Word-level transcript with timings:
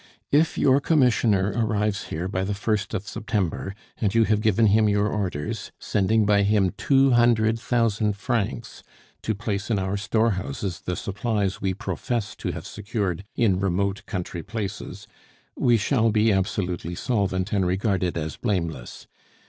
"If 0.31 0.57
your 0.57 0.79
commissioner 0.81 1.53
arrives 1.55 2.05
here 2.07 2.27
by 2.27 2.43
the 2.43 2.53
1st 2.55 2.95
of 2.95 3.07
September, 3.07 3.75
and 3.99 4.15
you 4.15 4.23
have 4.23 4.41
given 4.41 4.65
him 4.65 4.89
your 4.89 5.07
orders, 5.07 5.71
sending 5.77 6.25
by 6.25 6.41
him 6.41 6.71
two 6.75 7.11
hundred 7.11 7.59
thousand 7.59 8.13
francs 8.17 8.81
to 9.21 9.35
place 9.35 9.69
in 9.69 9.77
our 9.77 9.97
storehouses 9.97 10.79
the 10.85 10.95
supplies 10.95 11.61
we 11.61 11.75
profess 11.75 12.35
to 12.37 12.51
have 12.51 12.65
secured 12.65 13.25
in 13.35 13.59
remote 13.59 14.01
country 14.07 14.41
places, 14.41 15.05
we 15.55 15.77
shall 15.77 16.09
be 16.09 16.31
absolutely 16.31 16.95
solvent 16.95 17.53
and 17.53 17.67
regarded 17.67 18.17
as 18.17 18.37
blameless. 18.37 19.05